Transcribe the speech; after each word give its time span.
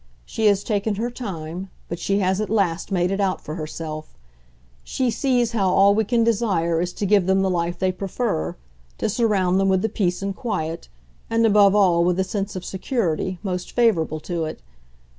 She 0.25 0.47
has 0.47 0.63
taken 0.63 0.95
her 0.95 1.11
time, 1.11 1.69
but 1.87 1.99
she 1.99 2.17
has 2.17 2.41
at 2.41 2.49
last 2.49 2.91
made 2.91 3.11
it 3.11 3.21
out 3.21 3.39
for 3.39 3.53
herself: 3.53 4.17
she 4.83 5.11
sees 5.11 5.51
how 5.51 5.69
all 5.69 5.93
we 5.93 6.03
can 6.03 6.23
desire 6.23 6.81
is 6.81 6.91
to 6.93 7.05
give 7.05 7.27
them 7.27 7.43
the 7.43 7.51
life 7.51 7.77
they 7.77 7.91
prefer, 7.91 8.55
to 8.97 9.07
surround 9.09 9.59
them 9.59 9.69
with 9.69 9.83
the 9.83 9.89
peace 9.89 10.23
and 10.23 10.35
quiet, 10.35 10.89
and 11.29 11.45
above 11.45 11.75
all 11.75 12.03
with 12.03 12.17
the 12.17 12.23
sense 12.23 12.55
of 12.55 12.65
security, 12.65 13.37
most 13.43 13.73
favourable 13.73 14.19
to 14.21 14.45
it. 14.45 14.63